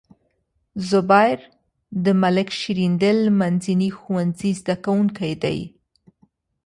[0.89, 1.39] زبير
[2.03, 5.59] د ملک شیریندل منځني ښوونځي زده کوونکی دی.